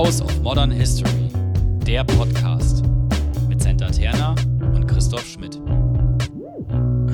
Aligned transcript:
House 0.00 0.22
of 0.22 0.40
Modern 0.40 0.70
History, 0.70 1.28
der 1.86 2.04
Podcast 2.04 2.82
mit 3.50 3.60
Senta 3.60 3.90
Terna 3.90 4.34
und 4.74 4.86
Christoph 4.86 5.26
Schmidt. 5.26 5.60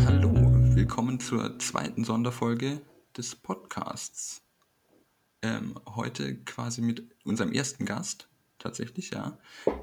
Hallo, 0.07 0.31
willkommen 0.73 1.19
zur 1.19 1.59
zweiten 1.59 2.05
Sonderfolge 2.05 2.81
des 3.17 3.35
Podcasts. 3.35 4.41
Ähm, 5.43 5.75
heute 5.97 6.37
quasi 6.45 6.81
mit 6.81 7.03
unserem 7.25 7.51
ersten 7.51 7.87
Gast, 7.87 8.29
tatsächlich, 8.61 9.11
ja, 9.11 9.37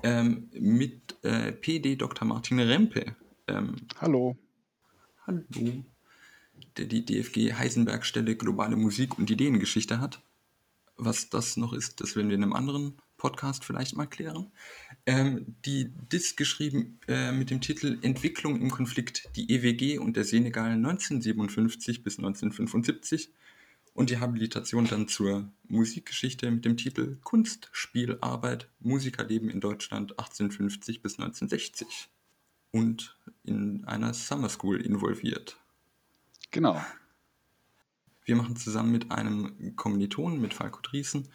ähm, 0.04 0.49
mit 0.54 1.17
äh, 1.23 1.51
PD 1.51 1.97
Dr. 1.97 2.25
Martin 2.25 2.57
Rempe. 2.61 3.17
Ähm, 3.49 3.75
hallo. 3.99 4.38
Hallo. 5.27 5.43
Der 6.78 6.86
die 6.86 7.06
DFG 7.06 7.51
Heisenberg-Stelle 7.51 8.37
Globale 8.37 8.78
Musik 8.78 9.20
und 9.20 9.29
Ideengeschichte 9.29 10.00
hat. 10.00 10.21
Was 10.96 11.29
das 11.29 11.57
noch 11.57 11.74
ist, 11.74 12.02
das 12.02 12.15
werden 12.15 12.29
wir 12.29 12.36
in 12.36 12.43
einem 12.43 12.54
anderen 12.54 12.97
Podcast 13.18 13.64
vielleicht 13.64 13.96
mal 13.96 14.06
klären. 14.06 14.51
Ähm, 15.06 15.56
die 15.65 15.92
Dis 16.11 16.36
geschrieben 16.36 17.00
äh, 17.07 17.32
mit 17.32 17.50
dem 17.50 17.61
Titel 17.61 17.97
Entwicklung 18.01 18.60
im 18.60 18.70
Konflikt, 18.70 19.29
die 19.36 19.50
EWG 19.50 19.98
und 19.98 20.18
der 20.18 20.25
Senegal 20.25 20.71
1957 20.71 22.04
bis 22.04 22.18
1975 22.18 23.32
und 23.93 24.10
die 24.10 24.18
Habilitation 24.18 24.86
dann 24.86 25.07
zur 25.07 25.50
Musikgeschichte 25.68 26.50
mit 26.51 26.65
dem 26.65 26.78
Titel 26.78 27.18
Kunst, 27.23 27.70
Spiel, 27.71 28.18
Arbeit, 28.21 28.68
Musikerleben 28.79 29.50
in 29.50 29.62
Deutschland 29.62 30.12
1850 30.20 31.01
bis 31.01 31.14
1960 31.20 32.09
und 32.72 33.17
in 33.44 33.86
einer 33.86 34.14
Summer 34.14 34.50
School 34.50 34.81
involviert. 34.81 35.58
Genau. 36.52 36.81
Wir 38.26 38.36
machen 38.36 38.56
zusammen 38.56 38.92
mit 38.92 39.12
einem 39.12 39.76
Kommilitonen, 39.76 40.40
mit 40.40 40.54
Falco 40.54 40.80
Driesen, 40.82 41.28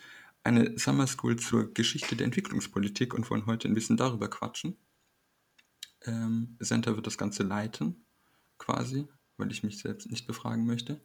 eine 0.42 0.78
Summer 0.78 1.06
School 1.06 1.36
zur 1.36 1.72
Geschichte 1.74 2.16
der 2.16 2.24
Entwicklungspolitik 2.24 3.14
und 3.14 3.28
wollen 3.30 3.46
heute 3.46 3.68
ein 3.68 3.74
bisschen 3.74 3.96
darüber 3.96 4.28
quatschen. 4.28 4.76
Ähm, 6.02 6.56
Center 6.62 6.96
wird 6.96 7.06
das 7.06 7.18
Ganze 7.18 7.42
leiten, 7.42 8.06
quasi, 8.56 9.06
weil 9.36 9.52
ich 9.52 9.62
mich 9.62 9.78
selbst 9.78 10.10
nicht 10.10 10.26
befragen 10.26 10.64
möchte. 10.64 11.00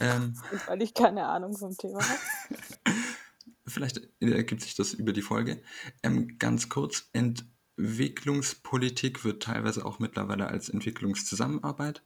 Ähm, 0.00 0.34
weil 0.66 0.82
ich 0.82 0.94
keine 0.94 1.26
Ahnung 1.26 1.56
vom 1.56 1.76
Thema 1.76 2.00
habe. 2.02 2.20
Vielleicht 3.66 4.00
ergibt 4.20 4.62
sich 4.62 4.74
das 4.74 4.94
über 4.94 5.12
die 5.12 5.22
Folge. 5.22 5.62
Ähm, 6.02 6.38
ganz 6.38 6.68
kurz, 6.68 7.08
Entwicklungspolitik 7.12 9.24
wird 9.24 9.42
teilweise 9.42 9.84
auch 9.84 9.98
mittlerweile 9.98 10.48
als 10.48 10.68
Entwicklungszusammenarbeit 10.68 12.02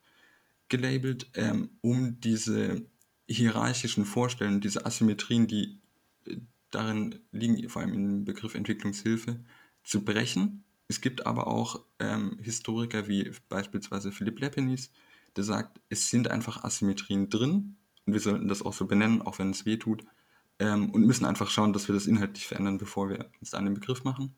gelabelt, 0.68 1.30
ähm, 1.34 1.78
um 1.82 2.20
diese 2.20 2.86
hierarchischen 3.34 4.04
Vorstellungen, 4.04 4.60
diese 4.60 4.86
Asymmetrien, 4.86 5.46
die 5.46 5.80
äh, 6.26 6.36
darin 6.70 7.20
liegen, 7.32 7.68
vor 7.68 7.82
allem 7.82 7.94
im 7.94 8.24
Begriff 8.24 8.54
Entwicklungshilfe, 8.54 9.40
zu 9.82 10.04
brechen. 10.04 10.64
Es 10.88 11.00
gibt 11.00 11.26
aber 11.26 11.46
auch 11.46 11.84
ähm, 11.98 12.38
Historiker 12.42 13.08
wie 13.08 13.32
beispielsweise 13.48 14.12
Philipp 14.12 14.40
Lepenis, 14.40 14.90
der 15.36 15.44
sagt, 15.44 15.80
es 15.88 16.10
sind 16.10 16.28
einfach 16.28 16.64
Asymmetrien 16.64 17.28
drin 17.28 17.76
und 18.04 18.12
wir 18.12 18.20
sollten 18.20 18.48
das 18.48 18.62
auch 18.62 18.72
so 18.72 18.86
benennen, 18.86 19.22
auch 19.22 19.38
wenn 19.38 19.50
es 19.50 19.64
weh 19.64 19.76
tut, 19.76 20.04
ähm, 20.58 20.90
und 20.90 21.06
müssen 21.06 21.24
einfach 21.24 21.50
schauen, 21.50 21.72
dass 21.72 21.88
wir 21.88 21.94
das 21.94 22.06
inhaltlich 22.06 22.46
verändern, 22.46 22.78
bevor 22.78 23.08
wir 23.08 23.30
uns 23.40 23.54
an 23.54 23.64
den 23.64 23.74
Begriff 23.74 24.04
machen. 24.04 24.34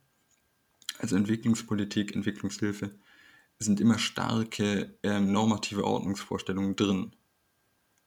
Also 0.98 1.16
Entwicklungspolitik, 1.16 2.14
Entwicklungshilfe 2.14 2.90
sind 3.58 3.80
immer 3.80 3.98
starke 3.98 4.96
ähm, 5.02 5.32
normative 5.32 5.84
Ordnungsvorstellungen 5.84 6.76
drin. 6.76 7.16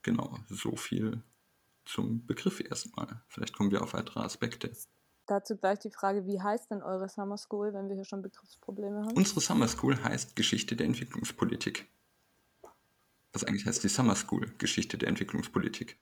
Genau, 0.05 0.37
so 0.47 0.75
viel 0.75 1.23
zum 1.83 2.27
Begriff 2.27 2.59
erstmal. 2.59 3.23
Vielleicht 3.27 3.55
kommen 3.55 3.71
wir 3.71 3.81
auf 3.81 3.95
weitere 3.95 4.19
Aspekte. 4.19 4.71
Dazu 5.25 5.57
gleich 5.57 5.79
die 5.79 5.89
Frage, 5.89 6.27
wie 6.27 6.39
heißt 6.39 6.69
denn 6.69 6.83
eure 6.83 7.09
Summer 7.09 7.37
School, 7.37 7.73
wenn 7.73 7.89
wir 7.89 7.95
hier 7.95 8.05
schon 8.05 8.21
Begriffsprobleme 8.21 8.97
haben? 8.97 9.17
Unsere 9.17 9.41
Summer 9.41 9.67
School 9.67 9.97
heißt 10.03 10.35
Geschichte 10.35 10.75
der 10.75 10.85
Entwicklungspolitik. 10.85 11.87
Was 13.33 13.43
eigentlich 13.45 13.65
heißt 13.65 13.83
die 13.83 13.87
Summer 13.87 14.15
School, 14.15 14.53
Geschichte 14.59 14.99
der 14.99 15.09
Entwicklungspolitik. 15.09 15.97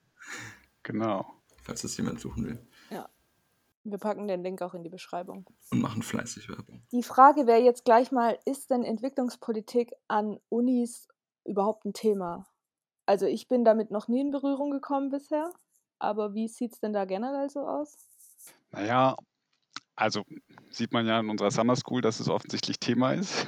Genau. 0.83 1.41
Falls 1.61 1.83
das 1.83 1.95
jemand 1.95 2.19
suchen 2.19 2.45
will. 2.45 2.67
Ja. 2.89 3.07
Wir 3.85 3.99
packen 3.99 4.27
den 4.27 4.43
Link 4.43 4.61
auch 4.61 4.73
in 4.73 4.83
die 4.83 4.89
Beschreibung. 4.89 5.45
Und 5.71 5.81
machen 5.81 6.03
fleißig 6.03 6.49
Werbung. 6.49 6.85
Die 6.91 7.03
Frage 7.03 7.47
wäre 7.47 7.61
jetzt 7.61 7.85
gleich 7.85 8.11
mal, 8.11 8.37
ist 8.43 8.69
denn 8.69 8.83
Entwicklungspolitik 8.83 9.93
an 10.09 10.41
Unis 10.49 11.07
überhaupt 11.45 11.85
ein 11.85 11.93
Thema? 11.93 12.45
Also 13.05 13.25
ich 13.25 13.47
bin 13.47 13.65
damit 13.65 13.91
noch 13.91 14.07
nie 14.07 14.21
in 14.21 14.31
Berührung 14.31 14.71
gekommen 14.71 15.09
bisher, 15.09 15.51
aber 15.99 16.33
wie 16.33 16.47
sieht 16.47 16.73
es 16.73 16.79
denn 16.79 16.93
da 16.93 17.05
generell 17.05 17.49
so 17.49 17.61
aus? 17.61 17.97
Naja, 18.71 19.15
also 19.95 20.23
sieht 20.69 20.91
man 20.91 21.05
ja 21.05 21.19
in 21.19 21.29
unserer 21.29 21.51
Summer 21.51 21.75
School, 21.75 22.01
dass 22.01 22.19
es 22.19 22.29
offensichtlich 22.29 22.79
Thema 22.79 23.13
ist. 23.13 23.45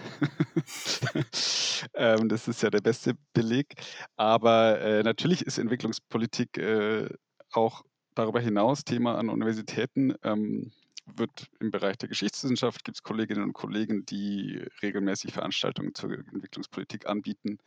ähm, 1.96 2.30
das 2.30 2.48
ist 2.48 2.62
ja 2.62 2.70
der 2.70 2.82
beste 2.82 3.14
Beleg. 3.34 3.74
Aber 4.16 4.80
äh, 4.80 5.04
natürlich 5.04 5.42
ist 5.42 5.58
Entwicklungspolitik 5.58 6.58
äh, 6.58 7.10
auch 7.52 7.84
darüber 8.14 8.40
hinaus 8.40 8.84
Thema 8.84 9.18
an 9.18 9.30
Universitäten. 9.30 10.14
Ähm, 10.24 10.72
wird 11.06 11.50
im 11.60 11.72
Bereich 11.72 11.98
der 11.98 12.10
Geschichtswissenschaft 12.10 12.84
gibt 12.84 12.98
es 12.98 13.04
Kolleginnen 13.04 13.44
und 13.44 13.54
Kollegen, 13.54 14.06
die 14.06 14.64
regelmäßig 14.82 15.34
Veranstaltungen 15.34 15.94
zur 15.94 16.12
Entwicklungspolitik 16.12 17.08
anbieten. 17.08 17.60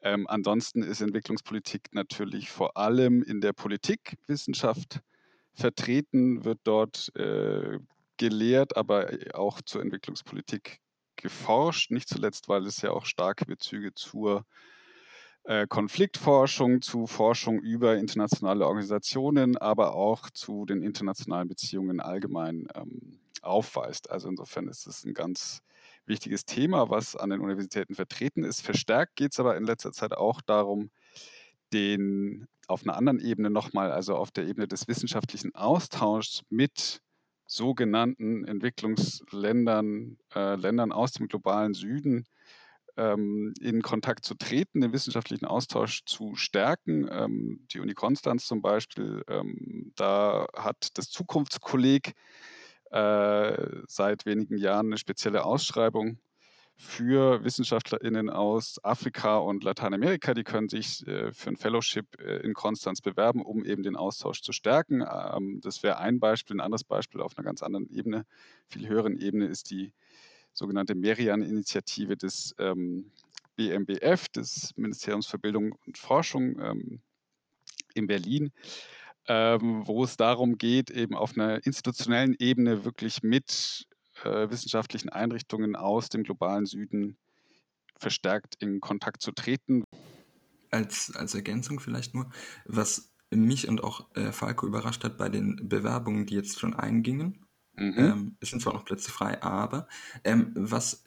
Ähm, 0.00 0.26
ansonsten 0.28 0.82
ist 0.82 1.00
Entwicklungspolitik 1.00 1.92
natürlich 1.92 2.50
vor 2.50 2.76
allem 2.76 3.22
in 3.22 3.40
der 3.40 3.52
Politikwissenschaft 3.52 5.00
vertreten, 5.54 6.44
wird 6.44 6.60
dort 6.64 7.14
äh, 7.16 7.78
gelehrt, 8.18 8.76
aber 8.76 9.10
auch 9.34 9.60
zur 9.62 9.82
Entwicklungspolitik 9.82 10.80
geforscht. 11.16 11.90
Nicht 11.90 12.08
zuletzt, 12.08 12.48
weil 12.48 12.66
es 12.66 12.82
ja 12.82 12.90
auch 12.90 13.06
starke 13.06 13.46
Bezüge 13.46 13.94
zur 13.94 14.44
äh, 15.46 15.66
Konfliktforschung, 15.68 16.82
zu 16.82 17.06
Forschung 17.06 17.60
über 17.60 17.96
internationale 17.96 18.66
Organisationen, 18.66 19.56
aber 19.56 19.94
auch 19.94 20.28
zu 20.30 20.66
den 20.66 20.82
internationalen 20.82 21.46
Beziehungen 21.48 22.00
allgemein 22.00 22.66
ähm, 22.74 23.20
aufweist. 23.42 24.10
Also 24.10 24.28
insofern 24.28 24.66
ist 24.66 24.86
es 24.88 25.04
ein 25.04 25.14
ganz 25.14 25.62
wichtiges 26.04 26.46
Thema, 26.46 26.90
was 26.90 27.14
an 27.14 27.30
den 27.30 27.40
Universitäten 27.40 27.94
vertreten 27.94 28.42
ist. 28.42 28.60
Verstärkt 28.60 29.14
geht 29.14 29.32
es 29.32 29.40
aber 29.40 29.56
in 29.56 29.64
letzter 29.64 29.92
Zeit 29.92 30.12
auch 30.12 30.40
darum, 30.40 30.90
den 31.72 32.48
auf 32.66 32.82
einer 32.82 32.96
anderen 32.96 33.20
Ebene 33.20 33.48
nochmal, 33.48 33.92
also 33.92 34.16
auf 34.16 34.32
der 34.32 34.46
Ebene 34.46 34.66
des 34.66 34.88
wissenschaftlichen 34.88 35.54
Austauschs 35.54 36.42
mit 36.50 37.00
sogenannten 37.46 38.44
Entwicklungsländern, 38.44 40.18
äh, 40.34 40.56
Ländern 40.56 40.90
aus 40.90 41.12
dem 41.12 41.28
globalen 41.28 41.74
Süden, 41.74 42.26
ähm, 42.96 43.54
in 43.60 43.82
Kontakt 43.82 44.24
zu 44.24 44.34
treten, 44.34 44.80
den 44.80 44.92
wissenschaftlichen 44.92 45.46
Austausch 45.46 46.04
zu 46.04 46.34
stärken. 46.34 47.08
Ähm, 47.10 47.66
die 47.72 47.80
Uni 47.80 47.94
Konstanz 47.94 48.46
zum 48.46 48.62
Beispiel, 48.62 49.22
ähm, 49.28 49.92
da 49.96 50.46
hat 50.54 50.96
das 50.98 51.10
Zukunftskolleg 51.10 52.14
äh, 52.90 53.66
seit 53.86 54.26
wenigen 54.26 54.56
Jahren 54.56 54.86
eine 54.86 54.98
spezielle 54.98 55.44
Ausschreibung 55.44 56.18
für 56.78 57.42
WissenschaftlerInnen 57.42 58.28
aus 58.28 58.78
Afrika 58.84 59.38
und 59.38 59.64
Lateinamerika. 59.64 60.34
Die 60.34 60.44
können 60.44 60.68
sich 60.68 61.06
äh, 61.06 61.32
für 61.32 61.50
ein 61.50 61.56
Fellowship 61.56 62.20
äh, 62.20 62.36
in 62.40 62.52
Konstanz 62.52 63.00
bewerben, 63.00 63.42
um 63.42 63.64
eben 63.64 63.82
den 63.82 63.96
Austausch 63.96 64.42
zu 64.42 64.52
stärken. 64.52 65.02
Ähm, 65.02 65.60
das 65.62 65.82
wäre 65.82 65.98
ein 65.98 66.20
Beispiel. 66.20 66.56
Ein 66.56 66.60
anderes 66.60 66.84
Beispiel 66.84 67.22
auf 67.22 67.36
einer 67.36 67.44
ganz 67.44 67.62
anderen 67.62 67.88
Ebene, 67.88 68.26
viel 68.68 68.88
höheren 68.88 69.16
Ebene, 69.18 69.46
ist 69.46 69.70
die 69.70 69.92
sogenannte 70.56 70.94
Merian-Initiative 70.94 72.16
des 72.16 72.54
ähm, 72.58 73.10
BMBF, 73.56 74.28
des 74.28 74.72
Ministeriums 74.76 75.26
für 75.26 75.38
Bildung 75.38 75.74
und 75.86 75.98
Forschung 75.98 76.58
ähm, 76.60 77.00
in 77.94 78.06
Berlin, 78.06 78.50
ähm, 79.28 79.86
wo 79.86 80.04
es 80.04 80.16
darum 80.16 80.56
geht, 80.58 80.90
eben 80.90 81.14
auf 81.14 81.36
einer 81.36 81.64
institutionellen 81.64 82.34
Ebene 82.38 82.84
wirklich 82.84 83.22
mit 83.22 83.86
äh, 84.24 84.50
wissenschaftlichen 84.50 85.10
Einrichtungen 85.10 85.76
aus 85.76 86.08
dem 86.08 86.22
globalen 86.22 86.66
Süden 86.66 87.16
verstärkt 87.98 88.56
in 88.58 88.80
Kontakt 88.80 89.22
zu 89.22 89.32
treten. 89.32 89.84
Als, 90.70 91.14
als 91.14 91.34
Ergänzung 91.34 91.80
vielleicht 91.80 92.14
nur, 92.14 92.30
was 92.64 93.10
mich 93.30 93.68
und 93.68 93.82
auch 93.82 94.14
äh, 94.16 94.32
Falco 94.32 94.66
überrascht 94.66 95.04
hat 95.04 95.16
bei 95.18 95.28
den 95.28 95.68
Bewerbungen, 95.68 96.26
die 96.26 96.34
jetzt 96.34 96.60
schon 96.60 96.74
eingingen, 96.74 97.45
Mhm. 97.76 97.98
Ähm, 97.98 98.36
es 98.40 98.50
sind 98.50 98.60
zwar 98.60 98.72
noch 98.74 98.84
Plätze 98.84 99.10
frei, 99.10 99.42
aber 99.42 99.86
ähm, 100.24 100.52
was 100.54 101.04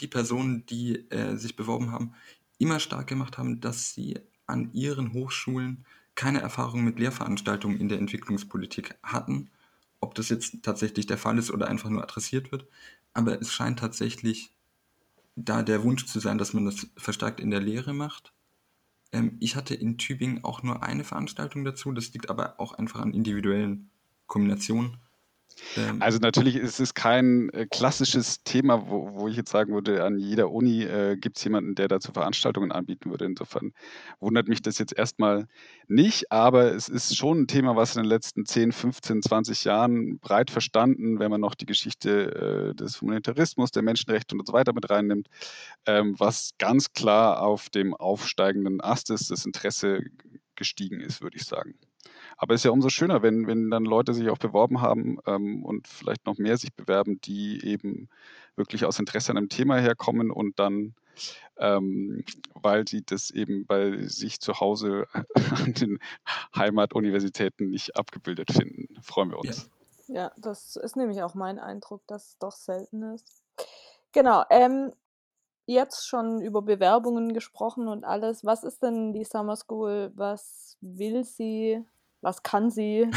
die 0.00 0.06
Personen, 0.08 0.66
die 0.66 1.10
äh, 1.10 1.36
sich 1.36 1.56
beworben 1.56 1.90
haben, 1.90 2.14
immer 2.58 2.80
stark 2.80 3.06
gemacht 3.06 3.38
haben, 3.38 3.60
dass 3.60 3.94
sie 3.94 4.20
an 4.46 4.72
ihren 4.72 5.12
Hochschulen 5.12 5.84
keine 6.14 6.40
Erfahrung 6.40 6.84
mit 6.84 6.98
Lehrveranstaltungen 6.98 7.80
in 7.80 7.88
der 7.88 7.98
Entwicklungspolitik 7.98 8.94
hatten. 9.02 9.50
Ob 10.00 10.14
das 10.14 10.28
jetzt 10.28 10.62
tatsächlich 10.62 11.06
der 11.06 11.18
Fall 11.18 11.38
ist 11.38 11.50
oder 11.50 11.68
einfach 11.68 11.88
nur 11.88 12.02
adressiert 12.02 12.52
wird. 12.52 12.66
Aber 13.14 13.40
es 13.40 13.52
scheint 13.52 13.78
tatsächlich 13.78 14.52
da 15.36 15.62
der 15.62 15.82
Wunsch 15.82 16.06
zu 16.06 16.20
sein, 16.20 16.38
dass 16.38 16.52
man 16.52 16.66
das 16.66 16.88
verstärkt 16.96 17.40
in 17.40 17.50
der 17.50 17.60
Lehre 17.60 17.94
macht. 17.94 18.32
Ähm, 19.12 19.36
ich 19.40 19.56
hatte 19.56 19.74
in 19.74 19.98
Tübingen 19.98 20.44
auch 20.44 20.62
nur 20.62 20.82
eine 20.82 21.04
Veranstaltung 21.04 21.64
dazu. 21.64 21.92
Das 21.92 22.12
liegt 22.12 22.28
aber 22.30 22.60
auch 22.60 22.74
einfach 22.74 23.00
an 23.00 23.14
individuellen 23.14 23.90
Kombinationen. 24.26 24.98
Ähm, 25.76 26.00
also 26.00 26.18
natürlich 26.18 26.56
ist 26.56 26.80
es 26.80 26.94
kein 26.94 27.48
äh, 27.50 27.66
klassisches 27.66 28.42
Thema, 28.44 28.88
wo, 28.88 29.14
wo, 29.14 29.28
ich 29.28 29.36
jetzt 29.36 29.50
sagen 29.50 29.72
würde, 29.72 30.04
an 30.04 30.18
jeder 30.18 30.50
Uni 30.50 30.82
äh, 30.82 31.16
gibt 31.16 31.36
es 31.36 31.44
jemanden, 31.44 31.74
der 31.74 31.88
dazu 31.88 32.12
Veranstaltungen 32.12 32.72
anbieten 32.72 33.10
würde. 33.10 33.24
Insofern 33.24 33.72
wundert 34.20 34.48
mich 34.48 34.62
das 34.62 34.78
jetzt 34.78 34.96
erstmal 34.96 35.46
nicht, 35.88 36.30
aber 36.32 36.74
es 36.74 36.88
ist 36.88 37.16
schon 37.16 37.42
ein 37.42 37.46
Thema, 37.46 37.76
was 37.76 37.96
in 37.96 38.02
den 38.02 38.08
letzten 38.08 38.46
10, 38.46 38.72
15, 38.72 39.22
20 39.22 39.64
Jahren 39.64 40.18
breit 40.18 40.50
verstanden, 40.50 41.18
wenn 41.18 41.30
man 41.30 41.40
noch 41.40 41.54
die 41.54 41.66
Geschichte 41.66 42.70
äh, 42.70 42.74
des 42.74 43.00
Humanitarismus, 43.00 43.70
der 43.70 43.82
Menschenrechte 43.82 44.36
und 44.36 44.46
so 44.46 44.52
weiter 44.52 44.72
mit 44.72 44.88
reinnimmt, 44.90 45.28
ähm, 45.86 46.14
was 46.18 46.52
ganz 46.58 46.92
klar 46.92 47.42
auf 47.42 47.70
dem 47.70 47.94
aufsteigenden 47.94 48.80
Ast 48.80 49.10
ist, 49.10 49.30
das 49.30 49.44
Interesse 49.44 50.02
gestiegen 50.54 51.00
ist, 51.00 51.22
würde 51.22 51.36
ich 51.36 51.44
sagen. 51.44 51.74
Aber 52.36 52.54
es 52.54 52.60
ist 52.60 52.64
ja 52.64 52.70
umso 52.70 52.88
schöner, 52.88 53.22
wenn, 53.22 53.46
wenn 53.46 53.70
dann 53.70 53.84
Leute 53.84 54.14
sich 54.14 54.28
auch 54.28 54.38
beworben 54.38 54.80
haben 54.80 55.18
ähm, 55.26 55.64
und 55.64 55.86
vielleicht 55.86 56.26
noch 56.26 56.38
mehr 56.38 56.56
sich 56.56 56.74
bewerben, 56.74 57.20
die 57.20 57.64
eben 57.64 58.08
wirklich 58.56 58.84
aus 58.84 58.98
Interesse 58.98 59.30
an 59.30 59.38
einem 59.38 59.48
Thema 59.48 59.76
herkommen 59.78 60.30
und 60.30 60.58
dann, 60.58 60.94
ähm, 61.56 62.24
weil 62.54 62.86
sie 62.88 63.02
das 63.04 63.30
eben 63.30 63.66
bei 63.66 64.06
sich 64.06 64.40
zu 64.40 64.60
Hause 64.60 65.06
an 65.64 65.74
den 65.74 65.98
Heimatuniversitäten 66.56 67.70
nicht 67.70 67.96
abgebildet 67.96 68.52
finden, 68.52 69.00
freuen 69.02 69.30
wir 69.30 69.38
uns. 69.38 69.70
Ja, 70.08 70.14
ja 70.14 70.32
das 70.36 70.76
ist 70.76 70.96
nämlich 70.96 71.22
auch 71.22 71.34
mein 71.34 71.58
Eindruck, 71.58 72.02
dass 72.06 72.30
es 72.30 72.38
doch 72.38 72.52
selten 72.52 73.02
ist. 73.14 73.42
Genau, 74.12 74.44
ähm, 74.50 74.92
jetzt 75.66 76.06
schon 76.06 76.40
über 76.40 76.62
Bewerbungen 76.62 77.32
gesprochen 77.32 77.88
und 77.88 78.04
alles. 78.04 78.44
Was 78.44 78.64
ist 78.64 78.82
denn 78.82 79.12
die 79.12 79.24
Summer 79.24 79.56
School? 79.56 80.12
Was 80.14 80.76
will 80.80 81.24
sie? 81.24 81.80
Was 82.20 82.42
kann 82.42 82.70
sie? 82.70 83.10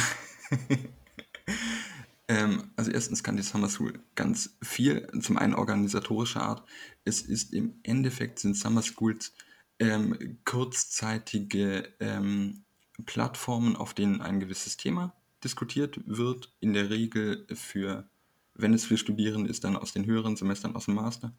ähm, 2.27 2.71
also 2.75 2.91
erstens 2.91 3.23
kann 3.23 3.37
die 3.37 3.43
Summer 3.43 3.69
School 3.69 3.99
ganz 4.15 4.57
viel, 4.61 5.07
zum 5.21 5.37
einen 5.37 5.53
organisatorischer 5.53 6.41
Art. 6.41 6.63
Es 7.03 7.21
ist 7.21 7.53
im 7.53 7.79
Endeffekt 7.83 8.39
sind 8.39 8.55
Summer 8.55 8.81
Schools 8.81 9.33
ähm, 9.79 10.39
kurzzeitige 10.45 11.93
ähm, 11.99 12.63
Plattformen, 13.05 13.75
auf 13.75 13.93
denen 13.93 14.21
ein 14.21 14.39
gewisses 14.39 14.77
Thema 14.77 15.13
diskutiert 15.43 15.99
wird. 16.05 16.53
In 16.59 16.73
der 16.73 16.89
Regel 16.89 17.45
für, 17.53 18.07
wenn 18.53 18.73
es 18.73 18.85
für 18.85 18.97
Studierende 18.97 19.49
ist, 19.49 19.63
dann 19.63 19.75
aus 19.75 19.93
den 19.93 20.05
höheren 20.05 20.35
Semestern, 20.35 20.75
aus 20.75 20.85
dem 20.85 20.95
Master. 20.95 21.33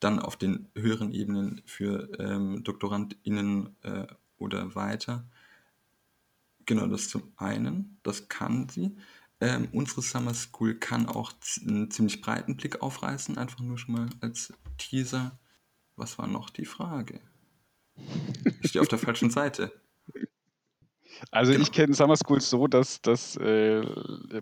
Dann 0.00 0.18
auf 0.18 0.36
den 0.36 0.68
höheren 0.74 1.12
Ebenen 1.12 1.62
für 1.64 2.10
ähm, 2.18 2.62
DoktorandInnen 2.64 3.76
äh, 3.82 4.06
oder 4.38 4.74
weiter. 4.74 5.26
Genau, 6.66 6.86
das 6.86 7.08
zum 7.08 7.32
einen, 7.36 7.98
das 8.02 8.28
kann 8.28 8.68
sie. 8.68 8.96
Ähm, 9.40 9.68
unsere 9.72 10.02
Summer 10.02 10.34
School 10.34 10.74
kann 10.74 11.06
auch 11.06 11.32
einen 11.66 11.90
ziemlich 11.90 12.20
breiten 12.20 12.56
Blick 12.56 12.82
aufreißen, 12.82 13.38
einfach 13.38 13.60
nur 13.60 13.78
schon 13.78 13.94
mal 13.94 14.08
als 14.20 14.52
Teaser. 14.78 15.38
Was 15.94 16.18
war 16.18 16.26
noch 16.26 16.50
die 16.50 16.64
Frage? 16.64 17.20
Ich 18.62 18.70
stehe 18.70 18.82
auf 18.82 18.88
der 18.88 18.98
falschen 18.98 19.30
Seite. 19.30 19.72
Also 21.30 21.52
genau. 21.52 21.62
ich 21.62 21.72
kenne 21.72 21.94
Summer 21.94 22.16
Schools 22.16 22.50
so, 22.50 22.66
dass, 22.66 23.00
dass 23.00 23.36
äh, 23.36 23.82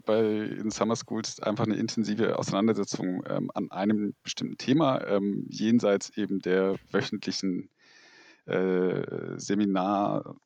bei 0.04 0.22
in 0.22 0.70
Summer 0.70 0.96
Schools 0.96 1.40
einfach 1.40 1.64
eine 1.64 1.76
intensive 1.76 2.38
Auseinandersetzung 2.38 3.22
ähm, 3.28 3.50
an 3.54 3.70
einem 3.70 4.14
bestimmten 4.22 4.58
Thema, 4.58 5.06
ähm, 5.06 5.46
jenseits 5.48 6.10
eben 6.16 6.40
der 6.40 6.76
wöchentlichen 6.90 7.70
äh, 8.46 9.38
Seminar, 9.38 10.36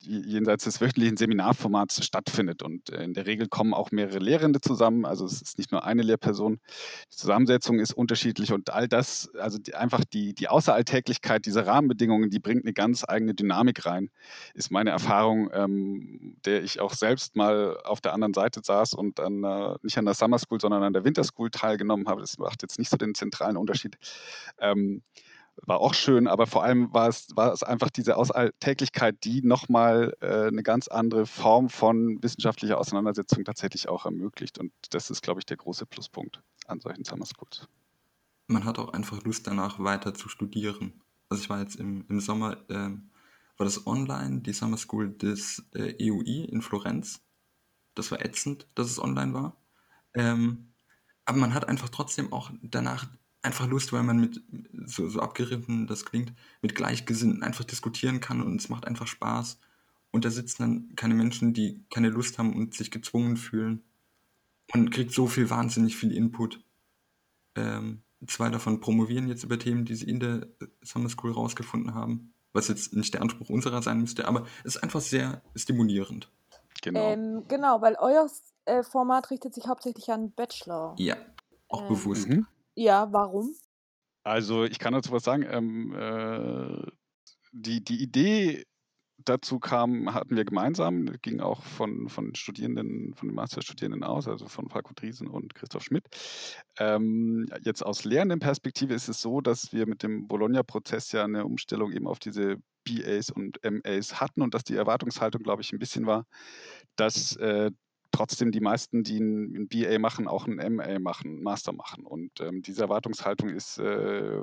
jenseits 0.00 0.64
des 0.64 0.80
wöchentlichen 0.80 1.16
Seminarformats 1.16 2.04
stattfindet. 2.04 2.62
Und 2.62 2.90
äh, 2.90 3.02
in 3.02 3.14
der 3.14 3.26
Regel 3.26 3.48
kommen 3.48 3.74
auch 3.74 3.90
mehrere 3.90 4.18
Lehrende 4.18 4.60
zusammen. 4.60 5.04
Also 5.04 5.24
es 5.24 5.42
ist 5.42 5.58
nicht 5.58 5.72
nur 5.72 5.84
eine 5.84 6.02
Lehrperson. 6.02 6.60
Die 7.12 7.16
Zusammensetzung 7.16 7.78
ist 7.78 7.92
unterschiedlich 7.92 8.52
und 8.52 8.70
all 8.70 8.88
das, 8.88 9.30
also 9.34 9.58
die, 9.58 9.74
einfach 9.74 10.04
die, 10.04 10.34
die 10.34 10.48
Außeralltäglichkeit 10.48 11.46
dieser 11.46 11.66
Rahmenbedingungen, 11.66 12.30
die 12.30 12.38
bringt 12.38 12.64
eine 12.64 12.72
ganz 12.72 13.04
eigene 13.06 13.34
Dynamik 13.34 13.86
rein, 13.86 14.10
ist 14.54 14.70
meine 14.70 14.90
Erfahrung, 14.90 15.50
ähm, 15.52 16.36
der 16.44 16.62
ich 16.62 16.80
auch 16.80 16.94
selbst 16.94 17.36
mal 17.36 17.78
auf 17.84 18.00
der 18.00 18.12
anderen 18.12 18.34
Seite 18.34 18.60
saß 18.62 18.94
und 18.94 19.20
an, 19.20 19.40
nicht 19.82 19.98
an 19.98 20.04
der 20.04 20.14
Summer 20.14 20.38
School, 20.38 20.60
sondern 20.60 20.82
an 20.82 20.92
der 20.92 21.04
Winter 21.04 21.24
School 21.24 21.50
teilgenommen 21.50 22.06
habe. 22.08 22.20
Das 22.20 22.38
macht 22.38 22.62
jetzt 22.62 22.78
nicht 22.78 22.90
so 22.90 22.96
den 22.96 23.14
zentralen 23.14 23.56
Unterschied. 23.56 23.96
Ähm, 24.58 25.02
war 25.62 25.80
auch 25.80 25.94
schön, 25.94 26.26
aber 26.26 26.46
vor 26.46 26.62
allem 26.62 26.92
war 26.92 27.08
es, 27.08 27.28
war 27.34 27.52
es 27.52 27.62
einfach 27.62 27.90
diese 27.90 28.16
Alltäglichkeit, 28.16 29.24
die 29.24 29.42
nochmal 29.42 30.16
äh, 30.20 30.48
eine 30.48 30.62
ganz 30.62 30.88
andere 30.88 31.26
Form 31.26 31.68
von 31.68 32.22
wissenschaftlicher 32.22 32.78
Auseinandersetzung 32.78 33.44
tatsächlich 33.44 33.88
auch 33.88 34.04
ermöglicht. 34.04 34.58
Und 34.58 34.72
das 34.90 35.10
ist, 35.10 35.22
glaube 35.22 35.40
ich, 35.40 35.46
der 35.46 35.56
große 35.56 35.86
Pluspunkt 35.86 36.42
an 36.66 36.80
solchen 36.80 37.04
Summer 37.04 37.26
Schools. 37.26 37.66
Man 38.48 38.64
hat 38.64 38.78
auch 38.78 38.92
einfach 38.92 39.22
Lust 39.24 39.46
danach 39.46 39.78
weiter 39.78 40.14
zu 40.14 40.28
studieren. 40.28 41.02
Also 41.28 41.42
ich 41.42 41.50
war 41.50 41.60
jetzt 41.60 41.76
im, 41.76 42.04
im 42.08 42.20
Sommer, 42.20 42.58
ähm, 42.68 43.10
war 43.56 43.64
das 43.64 43.86
online, 43.86 44.40
die 44.42 44.52
Summer 44.52 44.76
School 44.76 45.10
des 45.10 45.68
äh, 45.74 45.94
EUI 46.00 46.44
in 46.44 46.62
Florenz. 46.62 47.20
Das 47.94 48.10
war 48.10 48.24
ätzend, 48.24 48.68
dass 48.74 48.90
es 48.90 49.02
online 49.02 49.32
war. 49.32 49.56
Ähm, 50.14 50.74
aber 51.24 51.38
man 51.38 51.54
hat 51.54 51.66
einfach 51.66 51.88
trotzdem 51.88 52.32
auch 52.32 52.50
danach 52.62 53.08
einfach 53.46 53.66
Lust, 53.68 53.92
weil 53.92 54.02
man 54.02 54.18
mit, 54.18 54.42
so, 54.84 55.08
so 55.08 55.20
abgerissen 55.20 55.86
das 55.86 56.04
klingt, 56.04 56.32
mit 56.60 56.74
Gleichgesinnten 56.74 57.42
einfach 57.42 57.64
diskutieren 57.64 58.20
kann 58.20 58.42
und 58.42 58.60
es 58.60 58.68
macht 58.68 58.86
einfach 58.86 59.06
Spaß. 59.06 59.58
Und 60.10 60.24
da 60.24 60.30
sitzen 60.30 60.62
dann 60.62 60.96
keine 60.96 61.14
Menschen, 61.14 61.54
die 61.54 61.84
keine 61.90 62.10
Lust 62.10 62.38
haben 62.38 62.54
und 62.54 62.74
sich 62.74 62.90
gezwungen 62.90 63.36
fühlen. 63.36 63.82
Man 64.74 64.90
kriegt 64.90 65.12
so 65.12 65.26
viel, 65.26 65.48
wahnsinnig 65.50 65.96
viel 65.96 66.12
Input. 66.12 66.64
Ähm, 67.54 68.02
zwei 68.26 68.50
davon 68.50 68.80
promovieren 68.80 69.28
jetzt 69.28 69.44
über 69.44 69.58
Themen, 69.58 69.84
die 69.84 69.94
sie 69.94 70.08
in 70.08 70.20
der 70.20 70.46
Summer 70.82 71.08
School 71.08 71.32
rausgefunden 71.32 71.94
haben. 71.94 72.32
Was 72.52 72.68
jetzt 72.68 72.94
nicht 72.94 73.12
der 73.14 73.22
Anspruch 73.22 73.50
unserer 73.50 73.82
sein 73.82 74.00
müsste, 74.00 74.26
aber 74.26 74.46
es 74.64 74.76
ist 74.76 74.82
einfach 74.82 75.00
sehr 75.00 75.42
stimulierend. 75.54 76.30
Genau. 76.82 77.12
Ähm, 77.12 77.44
genau, 77.48 77.82
weil 77.82 77.96
euer 77.98 78.26
äh, 78.64 78.82
Format 78.82 79.30
richtet 79.30 79.54
sich 79.54 79.66
hauptsächlich 79.66 80.10
an 80.10 80.32
Bachelor. 80.32 80.94
Ja, 80.98 81.16
auch 81.68 81.82
ähm, 81.82 81.88
bewusst. 81.88 82.28
Mhm. 82.28 82.46
Ja, 82.76 83.12
warum? 83.12 83.54
Also 84.22 84.64
ich 84.64 84.78
kann 84.78 84.92
dazu 84.92 85.12
was 85.12 85.24
sagen. 85.24 85.44
Ähm, 85.48 85.94
äh, 85.94 86.90
die, 87.52 87.82
die 87.82 88.02
Idee 88.02 88.64
dazu 89.24 89.58
kam, 89.58 90.12
hatten 90.12 90.36
wir 90.36 90.44
gemeinsam, 90.44 91.06
ging 91.22 91.40
auch 91.40 91.62
von, 91.62 92.08
von 92.08 92.34
Studierenden, 92.34 93.14
von 93.14 93.28
den 93.28 93.34
Masterstudierenden 93.34 94.04
aus, 94.04 94.28
also 94.28 94.46
von 94.46 94.68
Falco 94.68 94.92
Driesen 94.94 95.26
und 95.26 95.54
Christoph 95.54 95.84
Schmidt. 95.84 96.04
Ähm, 96.78 97.46
jetzt 97.62 97.84
aus 97.84 98.04
Lehrendenperspektive 98.04 98.92
ist 98.92 99.08
es 99.08 99.20
so, 99.20 99.40
dass 99.40 99.72
wir 99.72 99.86
mit 99.86 100.02
dem 100.02 100.28
Bologna-Prozess 100.28 101.12
ja 101.12 101.24
eine 101.24 101.46
Umstellung 101.46 101.92
eben 101.92 102.06
auf 102.06 102.18
diese 102.18 102.56
BAs 102.84 103.30
und 103.30 103.58
MAs 103.64 104.20
hatten 104.20 104.42
und 104.42 104.54
dass 104.54 104.64
die 104.64 104.76
Erwartungshaltung, 104.76 105.42
glaube 105.42 105.62
ich, 105.62 105.72
ein 105.72 105.78
bisschen 105.78 106.06
war, 106.06 106.26
dass 106.96 107.36
äh, 107.36 107.70
trotzdem 108.16 108.50
die 108.50 108.60
meisten, 108.60 109.02
die 109.02 109.18
ein, 109.18 109.68
BA 109.68 109.98
machen, 109.98 110.26
auch 110.26 110.46
ein 110.46 110.74
MA 110.74 110.98
machen, 110.98 111.42
Master 111.42 111.72
machen. 111.72 112.06
Und 112.06 112.40
ähm, 112.40 112.62
diese 112.62 112.82
Erwartungshaltung 112.82 113.50
ist 113.50 113.78
äh, 113.78 114.40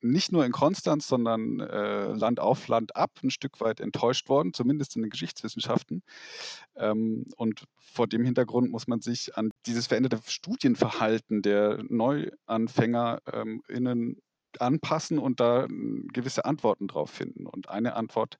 nicht 0.00 0.32
nur 0.32 0.44
in 0.44 0.52
Konstanz, 0.52 1.08
sondern 1.08 1.60
äh, 1.60 2.12
Land 2.12 2.40
auf, 2.40 2.68
Land 2.68 2.96
ab 2.96 3.10
ein 3.22 3.30
Stück 3.30 3.60
weit 3.60 3.80
enttäuscht 3.80 4.28
worden, 4.28 4.52
zumindest 4.52 4.96
in 4.96 5.02
den 5.02 5.10
Geschichtswissenschaften. 5.10 6.02
Ähm, 6.76 7.26
und 7.36 7.64
vor 7.76 8.06
dem 8.06 8.24
Hintergrund 8.24 8.70
muss 8.70 8.86
man 8.86 9.00
sich 9.00 9.36
an 9.36 9.50
dieses 9.66 9.86
veränderte 9.86 10.20
Studienverhalten 10.26 11.42
der 11.42 11.82
NeuanfängerInnen 11.88 14.08
ähm, 14.08 14.16
anpassen 14.60 15.18
und 15.18 15.40
da 15.40 15.64
hm, 15.64 16.08
gewisse 16.12 16.44
Antworten 16.44 16.88
drauf 16.88 17.10
finden. 17.10 17.46
Und 17.46 17.68
eine 17.68 17.94
Antwort 17.94 18.38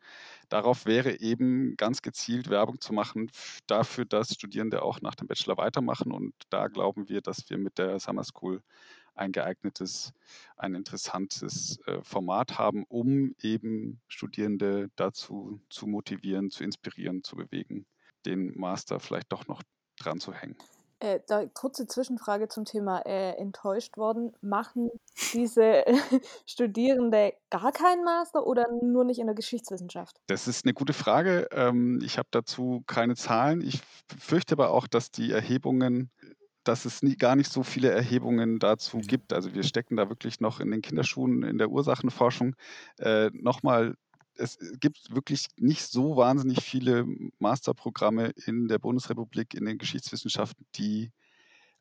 darauf 0.49 0.87
wäre 0.87 1.21
eben 1.21 1.77
ganz 1.77 2.03
gezielt 2.03 2.51
Werbung 2.51 2.81
zu 2.81 2.93
machen 2.93 3.31
dafür, 3.67 4.05
dass 4.05 4.35
Studierende 4.35 4.83
auch 4.83 5.01
nach 5.01 5.15
dem 5.15 5.29
Bachelor 5.29 5.57
weitermachen. 5.57 6.13
Und 6.13 6.35
da 6.51 6.69
glauben 6.69 7.09
wir, 7.09 7.21
dass 7.21 7.49
wir 7.49 7.59
mit 7.59 7.79
der 7.79 7.99
Summer 7.99 8.25
School 8.25 8.63
ein 9.15 9.33
geeignetes, 9.33 10.13
ein 10.57 10.75
interessantes 10.75 11.79
äh, 11.87 12.03
Format 12.03 12.59
haben, 12.59 12.85
um 12.89 13.35
eben 13.43 14.01
Studierende 14.09 14.91
dazu 14.97 15.61
zu 15.71 15.87
motivieren, 15.87 16.51
zu 16.51 16.65
inspirieren, 16.65 17.23
zu 17.23 17.37
bewegen, 17.37 17.87
den 18.27 18.59
Master 18.59 19.01
vielleicht 19.01 19.31
doch 19.33 19.47
noch 19.47 19.63
dran 19.97 20.21
zu 20.21 20.33
hängen. 20.33 20.57
Äh, 21.05 21.21
da 21.27 21.45
kurze 21.47 21.87
Zwischenfrage 21.87 22.49
zum 22.49 22.65
Thema 22.65 23.01
äh, 23.01 23.33
enttäuscht 23.37 23.99
worden. 23.99 24.33
Machen 24.41 24.91
diese 25.35 25.85
Studierende 26.47 27.35
gar 27.51 27.73
keinen 27.73 28.05
Master 28.05 28.47
oder 28.47 28.67
nur 28.83 29.05
nicht 29.05 29.19
in 29.19 29.27
der 29.27 29.35
Geschichtswissenschaft? 29.35 30.17
Das 30.29 30.49
ist 30.49 30.65
eine 30.65 30.73
gute 30.73 30.95
Frage. 30.95 31.49
Ähm, 31.53 32.01
ich 32.03 32.17
habe 32.17 32.29
dazu 32.31 32.83
keine 32.87 33.17
Zahlen. 33.17 33.61
Ich 33.61 33.83
fürchte 34.19 34.55
aber 34.55 34.71
auch, 34.71 34.87
dass 34.87 35.11
die 35.11 35.31
Erhebungen 35.31 36.11
dass 36.67 36.87
es 36.87 37.03
nie, 37.03 37.15
gar 37.15 37.37
nicht 37.37 37.53
so 37.53 37.63
viele 37.63 37.91
Erhebungen 37.91 38.59
dazu 38.59 38.97
gibt. 38.97 39.35
Also 39.35 39.53
wir 39.53 39.65
stecken 39.65 39.97
da 39.97 40.09
wirklich 40.09 40.41
noch 40.41 40.61
in 40.61 40.71
den 40.71 40.81
Kinderschuhen 40.81 41.43
in 41.43 41.59
der 41.59 41.69
Ursachenforschung. 41.69 42.57
Äh, 42.99 43.29
Nochmal 43.35 43.97
es 44.37 44.59
gibt 44.81 45.15
wirklich 45.15 45.47
nicht 45.57 45.83
so 45.83 46.17
wahnsinnig 46.17 46.63
viele 46.63 47.07
Masterprogramme 47.39 48.33
in 48.47 48.69
der 48.69 48.79
Bundesrepublik 48.79 49.55
in 49.55 49.65
den 49.65 49.79
Geschichtswissenschaften, 49.79 50.67
die 50.77 51.11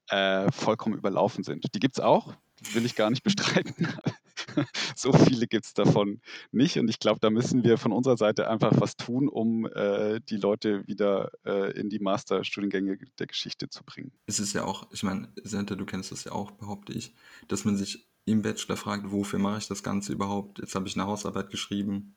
äh, 0.09 0.51
vollkommen 0.51 0.97
überlaufen 0.97 1.43
sind. 1.43 1.73
Die 1.73 1.79
gibt 1.79 1.97
es 1.97 2.03
auch, 2.03 2.33
will 2.73 2.85
ich 2.85 2.95
gar 2.95 3.09
nicht 3.09 3.23
bestreiten. 3.23 3.87
so 4.95 5.13
viele 5.13 5.47
gibt 5.47 5.65
es 5.65 5.73
davon 5.73 6.21
nicht. 6.51 6.77
Und 6.77 6.89
ich 6.89 6.99
glaube, 6.99 7.19
da 7.19 7.29
müssen 7.29 7.63
wir 7.63 7.77
von 7.77 7.91
unserer 7.91 8.17
Seite 8.17 8.49
einfach 8.49 8.73
was 8.75 8.95
tun, 8.95 9.27
um 9.27 9.65
äh, 9.65 10.19
die 10.21 10.37
Leute 10.37 10.85
wieder 10.87 11.31
äh, 11.45 11.71
in 11.79 11.89
die 11.89 11.99
Masterstudiengänge 11.99 12.97
der 13.19 13.27
Geschichte 13.27 13.69
zu 13.69 13.83
bringen. 13.83 14.11
Es 14.25 14.39
ist 14.39 14.53
ja 14.53 14.63
auch, 14.63 14.87
ich 14.91 15.03
meine, 15.03 15.29
Senta, 15.43 15.75
du 15.75 15.85
kennst 15.85 16.11
das 16.11 16.23
ja 16.25 16.31
auch, 16.31 16.51
behaupte 16.51 16.93
ich, 16.93 17.13
dass 17.47 17.65
man 17.65 17.77
sich 17.77 18.07
im 18.25 18.41
Bachelor 18.41 18.77
fragt, 18.77 19.11
wofür 19.11 19.39
mache 19.39 19.59
ich 19.59 19.67
das 19.67 19.83
Ganze 19.83 20.13
überhaupt? 20.13 20.59
Jetzt 20.59 20.75
habe 20.75 20.87
ich 20.87 20.95
eine 20.95 21.07
Hausarbeit 21.07 21.49
geschrieben, 21.49 22.15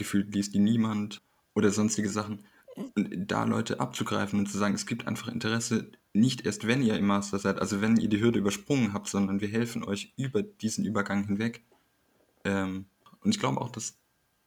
gefühlt 0.00 0.34
liest 0.34 0.54
die 0.54 0.58
niemand 0.58 1.22
oder 1.54 1.70
sonstige 1.70 2.08
Sachen. 2.08 2.44
Und 2.74 3.30
da 3.30 3.44
Leute 3.44 3.78
abzugreifen 3.78 4.38
und 4.38 4.46
zu 4.46 4.58
sagen, 4.58 4.74
es 4.74 4.86
gibt 4.86 5.06
einfach 5.06 5.28
Interesse, 5.28 5.90
nicht 6.12 6.44
erst 6.46 6.66
wenn 6.66 6.82
ihr 6.82 6.96
im 6.96 7.06
Master 7.06 7.38
seid, 7.38 7.60
also 7.60 7.80
wenn 7.80 7.96
ihr 7.96 8.08
die 8.08 8.20
Hürde 8.20 8.38
übersprungen 8.38 8.92
habt, 8.92 9.08
sondern 9.08 9.40
wir 9.40 9.48
helfen 9.48 9.84
euch 9.84 10.12
über 10.16 10.42
diesen 10.42 10.84
Übergang 10.84 11.24
hinweg. 11.24 11.62
Ähm, 12.44 12.86
und 13.20 13.30
ich 13.30 13.38
glaube 13.38 13.60
auch, 13.60 13.70
dass 13.70 13.98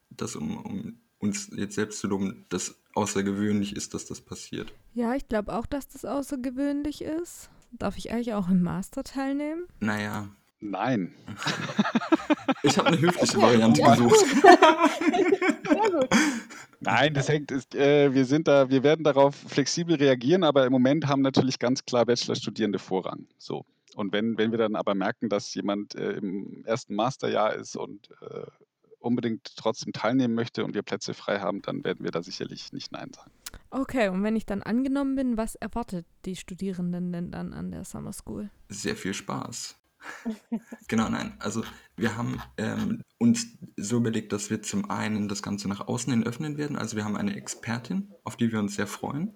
das, 0.09 0.35
um, 0.35 0.57
um 0.57 0.97
uns 1.19 1.49
jetzt 1.55 1.75
selbst 1.75 1.99
zu 1.99 2.07
loben, 2.07 2.45
das 2.49 2.75
außergewöhnlich 2.95 3.75
ist, 3.75 3.93
dass 3.93 4.05
das 4.05 4.19
passiert. 4.19 4.73
Ja, 4.93 5.15
ich 5.15 5.27
glaube 5.27 5.53
auch, 5.53 5.65
dass 5.65 5.87
das 5.87 6.03
außergewöhnlich 6.03 7.01
ist. 7.01 7.49
Darf 7.71 7.97
ich 7.97 8.11
eigentlich 8.11 8.33
auch 8.33 8.49
im 8.49 8.61
Master 8.61 9.03
teilnehmen? 9.03 9.63
Naja. 9.79 10.29
Nein. 10.59 11.13
ich 12.63 12.77
habe 12.77 12.87
eine 12.87 12.99
höfliche 12.99 13.37
Variante 13.41 13.81
gesucht. 13.81 14.25
Sehr 15.67 15.91
gut. 15.91 16.09
Nein, 16.79 17.13
das 17.13 17.29
hängt, 17.29 17.51
ist, 17.51 17.75
äh, 17.75 18.13
wir 18.13 18.25
sind 18.25 18.47
da, 18.47 18.69
wir 18.69 18.83
werden 18.83 19.03
darauf 19.03 19.35
flexibel 19.35 19.95
reagieren, 19.95 20.43
aber 20.43 20.65
im 20.65 20.71
Moment 20.71 21.07
haben 21.07 21.21
natürlich 21.21 21.59
ganz 21.59 21.85
klar 21.85 22.05
Bachelorstudierende 22.05 22.79
Vorrang. 22.79 23.27
So. 23.37 23.65
Und 23.95 24.11
wenn, 24.11 24.37
wenn 24.37 24.51
wir 24.51 24.57
dann 24.57 24.75
aber 24.75 24.95
merken, 24.95 25.29
dass 25.29 25.53
jemand 25.53 25.95
äh, 25.95 26.13
im 26.13 26.65
ersten 26.65 26.95
Masterjahr 26.95 27.53
ist 27.53 27.75
und 27.77 28.09
äh, 28.21 28.45
unbedingt 28.99 29.55
trotzdem 29.55 29.93
teilnehmen 29.93 30.33
möchte 30.33 30.63
und 30.63 30.73
wir 30.73 30.81
Plätze 30.81 31.13
frei 31.13 31.39
haben, 31.39 31.61
dann 31.61 31.83
werden 31.83 32.03
wir 32.03 32.11
da 32.11 32.23
sicherlich 32.23 32.73
nicht 32.73 32.91
Nein 32.91 33.11
sagen. 33.13 33.31
Okay, 33.69 34.09
und 34.09 34.23
wenn 34.23 34.35
ich 34.35 34.45
dann 34.45 34.63
angenommen 34.63 35.15
bin, 35.15 35.37
was 35.37 35.55
erwartet 35.55 36.05
die 36.25 36.35
Studierenden 36.35 37.11
denn 37.11 37.31
dann 37.31 37.53
an 37.53 37.71
der 37.71 37.83
Summer 37.83 38.13
School? 38.13 38.49
Sehr 38.69 38.95
viel 38.95 39.13
Spaß. 39.13 39.75
genau, 40.87 41.09
nein. 41.09 41.35
Also 41.39 41.63
wir 41.95 42.17
haben 42.17 42.41
ähm, 42.57 43.01
uns 43.17 43.47
so 43.77 43.97
überlegt, 43.97 44.31
dass 44.33 44.49
wir 44.49 44.61
zum 44.61 44.89
einen 44.89 45.27
das 45.27 45.41
Ganze 45.41 45.67
nach 45.67 45.87
außen 45.87 46.11
hin 46.11 46.23
öffnen 46.23 46.57
werden. 46.57 46.75
Also 46.77 46.95
wir 46.95 47.05
haben 47.05 47.17
eine 47.17 47.35
Expertin, 47.35 48.11
auf 48.23 48.37
die 48.37 48.51
wir 48.51 48.59
uns 48.59 48.75
sehr 48.75 48.87
freuen. 48.87 49.33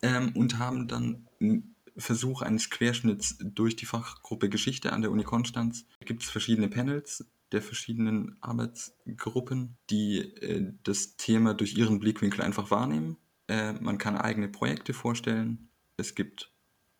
Ähm, 0.00 0.32
und 0.36 0.58
haben 0.58 0.86
dann 0.86 1.26
einen 1.40 1.74
Versuch 1.96 2.42
eines 2.42 2.70
Querschnitts 2.70 3.38
durch 3.40 3.74
die 3.74 3.86
Fachgruppe 3.86 4.48
Geschichte 4.48 4.92
an 4.92 5.02
der 5.02 5.10
Uni 5.10 5.24
Konstanz. 5.24 5.86
Da 5.98 6.06
gibt 6.06 6.22
es 6.22 6.30
verschiedene 6.30 6.68
Panels 6.68 7.26
der 7.52 7.62
verschiedenen 7.62 8.36
Arbeitsgruppen, 8.40 9.76
die 9.90 10.18
äh, 10.18 10.72
das 10.84 11.16
Thema 11.16 11.54
durch 11.54 11.76
ihren 11.76 11.98
Blickwinkel 11.98 12.42
einfach 12.42 12.70
wahrnehmen. 12.70 13.16
Äh, 13.48 13.72
man 13.74 13.98
kann 13.98 14.16
eigene 14.16 14.48
Projekte 14.48 14.92
vorstellen. 14.92 15.68
Es 15.96 16.14
gibt 16.14 16.52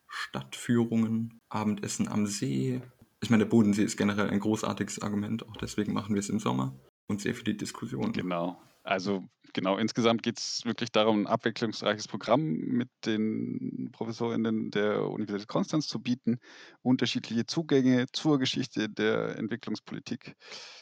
Stadtführungen, 0.09 1.41
Abendessen 1.51 2.09
am 2.09 2.27
See, 2.27 2.81
ich 3.23 3.31
meine, 3.31 3.45
der 3.45 3.51
Bodensee 3.51 3.83
ist 3.83 3.97
generell 3.97 4.31
ein 4.31 4.41
großartiges 4.41 5.03
Argument, 5.03 5.47
auch 5.49 5.57
deswegen 5.57 5.93
machen 5.93 6.15
wir 6.15 6.21
es 6.21 6.29
im 6.29 6.39
Sommer 6.39 6.75
und 7.09 7.21
sehr 7.21 7.35
viele 7.35 7.55
Diskussionen. 7.55 8.13
Genau. 8.13 8.61
Also 8.85 9.29
genau, 9.53 9.77
insgesamt 9.77 10.23
geht 10.23 10.39
es 10.39 10.65
wirklich 10.65 10.91
darum, 10.91 11.23
ein 11.23 11.27
abwechslungsreiches 11.27 12.09
Programm 12.09 12.43
mit 12.43 12.89
den 13.05 13.91
Professorinnen 13.93 14.71
der 14.71 15.11
Universität 15.11 15.49
Konstanz 15.49 15.89
zu 15.89 16.01
bieten, 16.01 16.39
unterschiedliche 16.81 17.45
Zugänge 17.45 18.07
zur 18.13 18.39
Geschichte 18.39 18.89
der 18.89 19.37
Entwicklungspolitik 19.37 20.37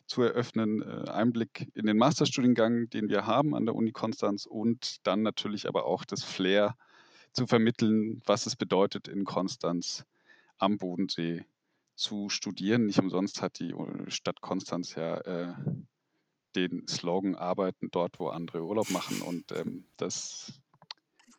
zu 0.07 0.23
eröffnen, 0.23 0.83
äh, 0.83 1.11
Einblick 1.11 1.69
in 1.75 1.87
den 1.87 1.97
Masterstudiengang, 1.97 2.91
den 2.91 3.09
wir 3.09 3.27
haben 3.27 3.57
an 3.57 3.67
der 3.67 3.75
Uni 3.75 3.91
Konstanz 3.93 4.47
und 4.47 5.05
dann 5.05 5.23
natürlich 5.23 5.67
aber 5.67 5.85
auch 5.85 6.05
das 6.05 6.23
Flair 6.23 6.77
zu 7.33 7.47
vermitteln, 7.47 8.23
was 8.25 8.47
es 8.47 8.57
bedeutet, 8.57 9.09
in 9.09 9.25
Konstanz 9.25 10.05
am 10.59 10.79
Bodensee 10.79 11.45
zu 11.97 12.29
studieren. 12.29 12.87
Nicht 12.87 12.99
umsonst 12.99 13.43
hat 13.43 13.59
die 13.59 13.71
äh, 13.71 14.11
Stadt 14.11 14.41
Konstanz 14.41 14.95
ja 14.95 15.17
äh, 15.19 15.55
den 16.55 16.87
Slogan 16.89 17.35
Arbeiten 17.35 17.89
dort, 17.91 18.19
wo 18.19 18.29
andere 18.29 18.63
Urlaub 18.63 18.91
machen. 18.91 19.21
Und 19.23 19.53
ähm, 19.53 19.85
das 19.97 20.53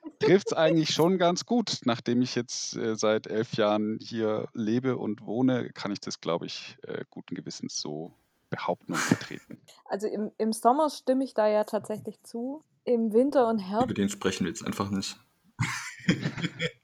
trifft 0.19 0.47
es 0.47 0.53
eigentlich 0.53 0.91
schon 0.91 1.17
ganz 1.17 1.45
gut. 1.45 1.81
Nachdem 1.85 2.21
ich 2.21 2.35
jetzt 2.35 2.75
äh, 2.75 2.95
seit 2.95 3.27
elf 3.27 3.53
Jahren 3.53 3.99
hier 4.01 4.47
lebe 4.53 4.97
und 4.97 5.25
wohne, 5.25 5.71
kann 5.73 5.91
ich 5.91 5.99
das, 5.99 6.21
glaube 6.21 6.45
ich, 6.45 6.77
äh, 6.83 7.05
guten 7.09 7.35
Gewissens 7.35 7.79
so 7.79 8.13
behaupten 8.49 8.93
und 8.93 8.99
vertreten. 8.99 9.61
Also 9.85 10.07
im, 10.07 10.31
im 10.37 10.53
Sommer 10.53 10.89
stimme 10.89 11.23
ich 11.23 11.33
da 11.33 11.47
ja 11.47 11.63
tatsächlich 11.63 12.21
zu. 12.23 12.63
Im 12.85 13.11
Winter 13.11 13.49
und 13.49 13.59
Herbst. 13.59 13.85
Über 13.85 13.93
den 13.93 14.09
sprechen 14.09 14.45
wir 14.45 14.49
jetzt 14.49 14.65
einfach 14.65 14.89
nicht. 14.89 15.17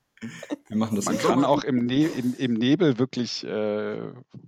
Wir 0.74 0.80
machen 0.80 0.96
das 0.96 1.06
Man 1.06 1.20
kann 1.20 1.46
auch 1.46 1.64
im, 1.64 1.86
ne 1.86 2.08
im, 2.08 2.36
im, 2.36 2.54
Nebel 2.56 2.98
wirklich 2.98 3.44
äh, 3.44 4.02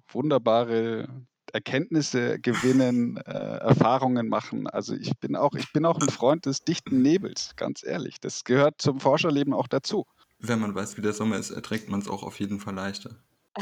wunderbare 0.07 1.07
Erkenntnisse 1.53 2.39
gewinnen, 2.39 3.17
äh, 3.17 3.29
Erfahrungen 3.29 4.27
machen. 4.27 4.65
Also 4.67 4.95
ich 4.95 5.15
bin 5.19 5.35
auch, 5.35 5.53
ich 5.53 5.71
bin 5.71 5.85
auch 5.85 5.99
ein 5.99 6.09
Freund 6.09 6.47
des 6.47 6.63
dichten 6.63 7.03
Nebels, 7.03 7.55
ganz 7.57 7.83
ehrlich. 7.83 8.19
Das 8.19 8.43
gehört 8.43 8.81
zum 8.81 8.99
Forscherleben 8.99 9.53
auch 9.53 9.67
dazu. 9.67 10.07
Wenn 10.39 10.59
man 10.59 10.73
weiß, 10.73 10.97
wie 10.97 11.01
der 11.01 11.13
Sommer 11.13 11.37
ist, 11.37 11.51
erträgt 11.51 11.89
man 11.89 11.99
es 11.99 12.07
auch 12.07 12.23
auf 12.23 12.39
jeden 12.39 12.59
Fall 12.59 12.73
leichter. 12.73 13.11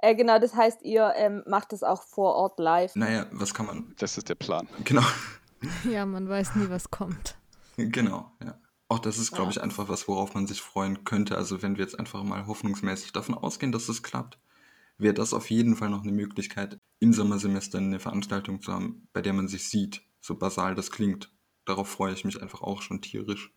äh, 0.00 0.14
genau, 0.14 0.38
das 0.38 0.54
heißt, 0.54 0.82
ihr 0.84 1.12
ähm, 1.16 1.42
macht 1.46 1.74
es 1.74 1.82
auch 1.82 2.02
vor 2.02 2.34
Ort 2.34 2.58
live. 2.58 2.96
Naja, 2.96 3.26
was 3.30 3.52
kann 3.52 3.66
man. 3.66 3.94
Das 3.98 4.16
ist 4.16 4.30
der 4.30 4.36
Plan. 4.36 4.66
Genau. 4.84 5.04
Ja, 5.90 6.06
man 6.06 6.30
weiß 6.30 6.56
nie, 6.56 6.68
was 6.70 6.90
kommt. 6.90 7.36
Genau, 7.76 8.30
ja. 8.40 8.56
Auch 8.88 8.98
das 8.98 9.18
ist, 9.18 9.32
glaube 9.32 9.50
ich, 9.50 9.62
einfach 9.62 9.88
was, 9.88 10.08
worauf 10.08 10.34
man 10.34 10.46
sich 10.46 10.60
freuen 10.60 11.04
könnte. 11.04 11.36
Also 11.36 11.62
wenn 11.62 11.76
wir 11.76 11.84
jetzt 11.84 11.98
einfach 11.98 12.22
mal 12.22 12.46
hoffnungsmäßig 12.46 13.12
davon 13.12 13.34
ausgehen, 13.34 13.72
dass 13.72 13.88
es 13.88 14.02
klappt, 14.02 14.38
wäre 14.98 15.14
das 15.14 15.32
auf 15.32 15.50
jeden 15.50 15.76
Fall 15.76 15.90
noch 15.90 16.02
eine 16.02 16.12
Möglichkeit, 16.12 16.78
im 17.00 17.12
Sommersemester 17.12 17.78
eine 17.78 17.98
Veranstaltung 17.98 18.60
zu 18.60 18.72
haben, 18.72 19.08
bei 19.12 19.22
der 19.22 19.32
man 19.32 19.48
sich 19.48 19.68
sieht, 19.68 20.02
so 20.20 20.36
basal 20.36 20.74
das 20.74 20.90
klingt. 20.90 21.32
Darauf 21.64 21.88
freue 21.88 22.12
ich 22.12 22.24
mich 22.24 22.42
einfach 22.42 22.62
auch 22.62 22.82
schon 22.82 23.00
tierisch. 23.00 23.52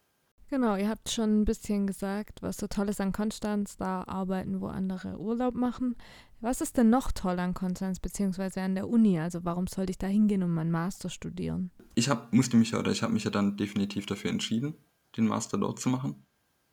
Genau, 0.50 0.77
ihr 0.77 0.88
habt 0.88 1.10
schon 1.10 1.41
ein 1.41 1.46
bisschen 1.46 1.88
gesagt, 1.88 2.41
was 2.41 2.55
so 2.55 2.67
toll 2.67 2.88
ist 2.88 3.01
an 3.01 3.12
Konstanz, 3.12 3.75
da 3.75 4.03
arbeiten, 4.07 4.62
wo 4.62 4.67
andere 4.67 5.19
Urlaub 5.19 5.55
machen. 5.55 5.98
Was 6.39 6.62
ist 6.62 6.77
denn 6.77 6.89
noch 6.89 7.12
toll 7.12 7.38
an 7.39 7.53
Konstanz 7.53 8.00
beziehungsweise 8.00 8.62
an 8.62 8.75
der 8.75 8.88
Uni? 8.88 9.19
Also 9.19 9.43
warum 9.43 9.67
sollte 9.67 9.91
ich 9.91 9.98
da 9.98 10.07
hingehen 10.07 10.43
und 10.43 10.53
meinen 10.53 10.72
Master 10.72 11.10
studieren? 11.10 11.72
Ich 11.96 12.07
hab, 12.07 12.31
musste 12.31 12.55
mich 12.55 12.72
ja 12.72 12.79
oder 12.79 12.91
ich 12.91 13.03
habe 13.03 13.12
mich 13.12 13.25
ja 13.25 13.31
dann 13.31 13.57
definitiv 13.57 14.05
dafür 14.05 14.29
entschieden, 14.29 14.75
den 15.17 15.27
Master 15.27 15.57
dort 15.57 15.79
zu 15.79 15.89
machen. 15.89 16.25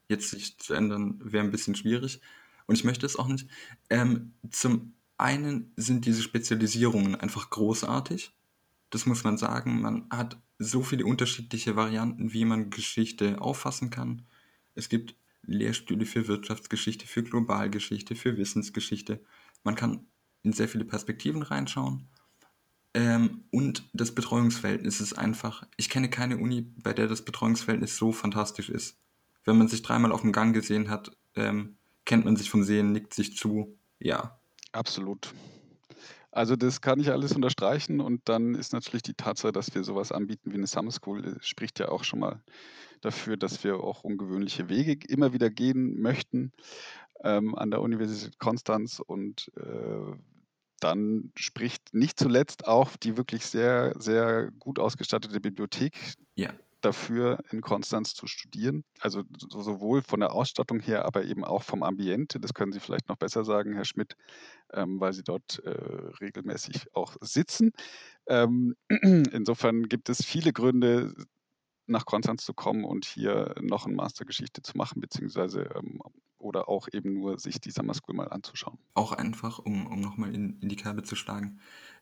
Jetzt 0.08 0.30
sich 0.30 0.58
zu 0.58 0.74
ändern, 0.74 1.20
wäre 1.22 1.44
ein 1.44 1.50
bisschen 1.50 1.74
schwierig. 1.74 2.20
Und 2.66 2.76
ich 2.76 2.84
möchte 2.84 3.06
es 3.06 3.16
auch 3.16 3.28
nicht. 3.28 3.48
Ähm, 3.90 4.34
zum 4.50 4.94
einen 5.16 5.72
sind 5.76 6.06
diese 6.06 6.22
Spezialisierungen 6.22 7.14
einfach 7.14 7.50
großartig. 7.50 8.32
Das 8.90 9.06
muss 9.06 9.24
man 9.24 9.38
sagen. 9.38 9.80
Man 9.80 10.06
hat 10.10 10.40
so 10.58 10.82
viele 10.82 11.04
unterschiedliche 11.04 11.76
Varianten, 11.76 12.32
wie 12.32 12.44
man 12.44 12.70
Geschichte 12.70 13.40
auffassen 13.40 13.90
kann. 13.90 14.26
Es 14.74 14.88
gibt 14.88 15.16
Lehrstühle 15.42 16.06
für 16.06 16.26
Wirtschaftsgeschichte, 16.28 17.06
für 17.06 17.22
Globalgeschichte, 17.22 18.14
für 18.14 18.36
Wissensgeschichte. 18.36 19.20
Man 19.62 19.74
kann 19.74 20.06
in 20.42 20.52
sehr 20.52 20.68
viele 20.68 20.84
Perspektiven 20.84 21.42
reinschauen. 21.42 22.08
Ähm, 22.94 23.44
und 23.50 23.88
das 23.92 24.14
Betreuungsverhältnis 24.14 25.00
ist 25.00 25.14
einfach, 25.14 25.66
ich 25.76 25.90
kenne 25.90 26.08
keine 26.08 26.38
Uni, 26.38 26.62
bei 26.82 26.92
der 26.92 27.08
das 27.08 27.22
Betreuungsverhältnis 27.22 27.96
so 27.96 28.12
fantastisch 28.12 28.70
ist. 28.70 28.96
Wenn 29.44 29.58
man 29.58 29.68
sich 29.68 29.82
dreimal 29.82 30.12
auf 30.12 30.22
dem 30.22 30.32
Gang 30.32 30.54
gesehen 30.54 30.88
hat, 30.88 31.10
ähm, 31.34 31.76
kennt 32.04 32.24
man 32.24 32.36
sich 32.36 32.50
vom 32.50 32.62
Sehen, 32.62 32.92
nickt 32.92 33.12
sich 33.12 33.36
zu. 33.36 33.76
Ja. 33.98 34.38
Absolut. 34.72 35.34
Also 36.30 36.56
das 36.56 36.80
kann 36.80 36.98
ich 36.98 37.10
alles 37.10 37.32
unterstreichen 37.32 38.00
und 38.00 38.28
dann 38.28 38.54
ist 38.54 38.72
natürlich 38.72 39.02
die 39.02 39.14
Tatsache, 39.14 39.52
dass 39.52 39.74
wir 39.74 39.84
sowas 39.84 40.10
anbieten 40.10 40.50
wie 40.50 40.56
eine 40.56 40.66
Summer 40.66 40.90
School, 40.90 41.24
äh, 41.24 41.36
spricht 41.40 41.78
ja 41.78 41.88
auch 41.88 42.04
schon 42.04 42.20
mal 42.20 42.42
dafür, 43.00 43.36
dass 43.36 43.62
wir 43.64 43.76
auch 43.76 44.02
ungewöhnliche 44.04 44.68
Wege 44.68 44.98
immer 45.08 45.32
wieder 45.32 45.50
gehen 45.50 46.00
möchten 46.00 46.52
ähm, 47.22 47.54
an 47.54 47.70
der 47.70 47.82
Universität 47.82 48.38
Konstanz 48.38 49.00
und 49.00 49.50
äh, 49.56 50.16
dann 50.84 51.32
spricht 51.34 51.94
nicht 51.94 52.18
zuletzt 52.18 52.68
auch 52.68 52.96
die 52.96 53.16
wirklich 53.16 53.46
sehr, 53.46 53.94
sehr 53.98 54.50
gut 54.58 54.78
ausgestattete 54.78 55.40
Bibliothek 55.40 55.94
ja. 56.34 56.50
dafür, 56.82 57.38
in 57.50 57.62
Konstanz 57.62 58.12
zu 58.12 58.26
studieren. 58.26 58.84
Also 59.00 59.22
sowohl 59.48 60.02
von 60.02 60.20
der 60.20 60.32
Ausstattung 60.32 60.80
her, 60.80 61.06
aber 61.06 61.24
eben 61.24 61.42
auch 61.42 61.62
vom 61.62 61.82
Ambiente. 61.82 62.38
Das 62.38 62.52
können 62.52 62.72
Sie 62.72 62.80
vielleicht 62.80 63.08
noch 63.08 63.16
besser 63.16 63.44
sagen, 63.44 63.72
Herr 63.72 63.86
Schmidt, 63.86 64.14
ähm, 64.74 65.00
weil 65.00 65.14
Sie 65.14 65.24
dort 65.24 65.60
äh, 65.64 65.70
regelmäßig 66.20 66.94
auch 66.94 67.16
sitzen. 67.22 67.72
Ähm, 68.26 68.76
insofern 69.32 69.84
gibt 69.88 70.10
es 70.10 70.22
viele 70.22 70.52
Gründe, 70.52 71.14
nach 71.86 72.06
Konstanz 72.06 72.44
zu 72.44 72.54
kommen 72.54 72.84
und 72.84 73.04
hier 73.04 73.54
noch 73.60 73.86
ein 73.86 73.94
Mastergeschichte 73.94 74.62
zu 74.62 74.76
machen, 74.76 75.00
beziehungsweise 75.00 75.68
ähm, 75.76 76.00
oder 76.44 76.68
auch 76.68 76.88
eben 76.92 77.14
nur 77.14 77.38
sich 77.38 77.60
die 77.60 77.70
Summer 77.70 77.94
School 77.94 78.14
mal 78.14 78.28
anzuschauen. 78.28 78.78
Auch 78.94 79.12
einfach, 79.12 79.58
um, 79.58 79.86
um 79.86 80.00
nochmal 80.00 80.34
in, 80.34 80.60
in 80.60 80.68
die 80.68 80.76
Kerbe 80.76 81.02
zu 81.02 81.16
schlagen, 81.16 81.58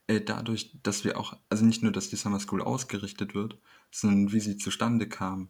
äh, 0.09 0.21
dadurch, 0.21 0.77
dass 0.83 1.05
wir 1.05 1.19
auch, 1.19 1.39
also 1.49 1.65
nicht 1.65 1.83
nur, 1.83 1.93
dass 1.93 2.11
die 2.11 2.17
Summer 2.17 2.41
School 2.41 2.61
ausgerichtet 2.61 3.35
wird, 3.35 3.59
sondern 3.91 4.33
wie 4.33 4.41
sie 4.41 4.57
zustande 4.57 5.09
kam, 5.09 5.49